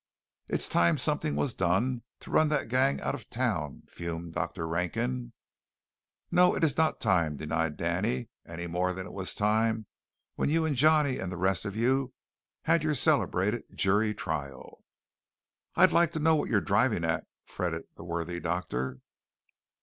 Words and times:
"It's 0.47 0.67
time 0.67 0.97
something 0.97 1.35
was 1.35 1.53
done 1.53 2.01
to 2.21 2.31
run 2.31 2.49
that 2.49 2.69
gang 2.69 2.99
out 3.01 3.13
of 3.13 3.29
town," 3.29 3.83
fumed 3.87 4.33
Dr. 4.33 4.67
Rankin. 4.67 5.31
"No; 6.31 6.55
it 6.55 6.63
is 6.63 6.75
not 6.75 6.99
time," 6.99 7.35
denied 7.37 7.77
Danny, 7.77 8.27
"any 8.43 8.65
more 8.65 8.93
than 8.93 9.05
it 9.05 9.13
was 9.13 9.35
time 9.35 9.85
when 10.33 10.49
you 10.49 10.65
and 10.65 10.75
Johnny 10.75 11.19
and 11.19 11.31
the 11.31 11.37
rest 11.37 11.65
of 11.65 11.75
you 11.75 12.15
had 12.63 12.81
your 12.83 12.95
celebrated 12.95 13.63
jury 13.75 14.15
trial." 14.15 14.83
"I'd 15.75 15.93
like 15.93 16.13
to 16.13 16.19
know 16.19 16.35
what 16.35 16.49
you 16.49 16.57
are 16.57 16.61
driving 16.61 17.03
at!" 17.05 17.27
fretted 17.45 17.83
the 17.95 18.03
worthy 18.03 18.39
doctor. 18.39 19.01